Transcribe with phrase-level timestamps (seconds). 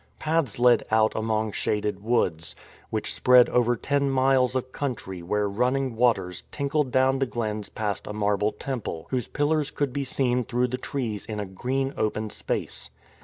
[0.17, 2.55] Paths led out among shaded woods,
[2.89, 8.07] which spread over ten miles of country where running waters tinkled down the glens past
[8.07, 12.31] a marble temple, whose pillars could be seen through the trees in a green open
[12.31, 12.89] space.